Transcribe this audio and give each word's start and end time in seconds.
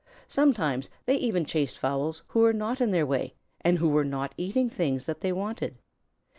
Sometimes 0.27 0.89
they 1.05 1.13
even 1.17 1.45
chased 1.45 1.77
fowls 1.77 2.23
who 2.29 2.39
were 2.39 2.53
not 2.53 2.81
in 2.81 2.89
their 2.89 3.05
way 3.05 3.35
and 3.63 3.77
who 3.77 3.87
were 3.87 4.03
not 4.03 4.33
eating 4.35 4.67
things 4.67 5.05
that 5.05 5.21
they 5.21 5.31
wanted. 5.31 5.77